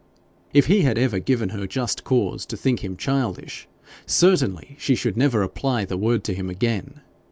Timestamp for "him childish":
2.83-3.67